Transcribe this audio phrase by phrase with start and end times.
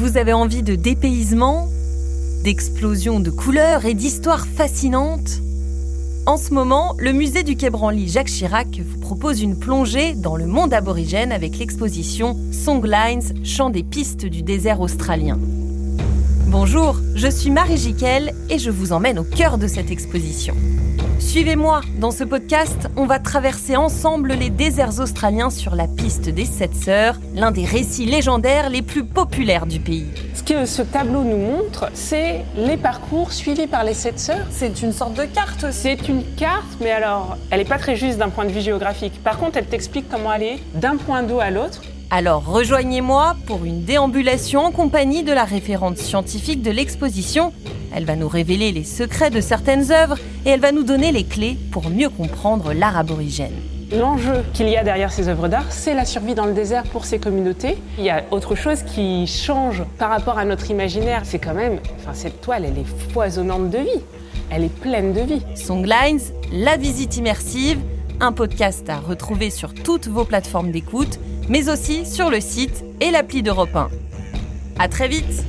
[0.00, 1.68] Vous avez envie de dépaysement,
[2.42, 5.42] d'explosions de couleurs et d'histoires fascinantes?
[6.24, 10.36] En ce moment, le musée du Quai Branly Jacques Chirac vous propose une plongée dans
[10.36, 15.38] le monde aborigène avec l'exposition Songlines, chant des pistes du désert australien.
[16.72, 20.54] Bonjour, je suis Marie Jiquel et je vous emmène au cœur de cette exposition.
[21.18, 26.44] Suivez-moi, dans ce podcast, on va traverser ensemble les déserts australiens sur la piste des
[26.44, 30.06] Sept Sœurs, l'un des récits légendaires les plus populaires du pays.
[30.32, 34.46] Ce que ce tableau nous montre, c'est les parcours suivis par les Sept Sœurs.
[34.50, 38.18] C'est une sorte de carte C'est une carte, mais alors, elle n'est pas très juste
[38.18, 39.20] d'un point de vue géographique.
[39.24, 41.82] Par contre, elle t'explique comment aller d'un point d'eau à l'autre.
[42.12, 47.52] Alors rejoignez-moi pour une déambulation en compagnie de la référente scientifique de l'exposition.
[47.94, 51.22] Elle va nous révéler les secrets de certaines œuvres et elle va nous donner les
[51.22, 53.54] clés pour mieux comprendre l'art aborigène.
[53.92, 57.04] L'enjeu qu'il y a derrière ces œuvres d'art, c'est la survie dans le désert pour
[57.04, 57.78] ces communautés.
[57.96, 61.20] Il y a autre chose qui change par rapport à notre imaginaire.
[61.22, 64.02] C'est quand même, enfin cette toile, elle est foisonnante de vie.
[64.50, 65.42] Elle est pleine de vie.
[65.54, 66.18] Songlines,
[66.52, 67.78] la visite immersive,
[68.20, 71.18] un podcast à retrouver sur toutes vos plateformes d'écoute,
[71.48, 73.88] mais aussi sur le site et l'appli d'Europe 1.
[74.78, 75.44] À très vite